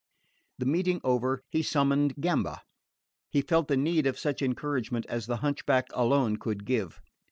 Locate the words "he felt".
3.29-3.67